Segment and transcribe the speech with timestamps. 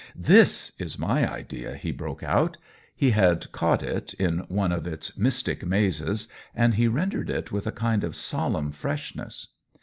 [0.33, 2.57] "This is my idea!" he broke out;
[2.95, 7.67] he had caught it, in one of its mystic mazes, and he rendered it with
[7.67, 9.49] a kind of solemn freshness.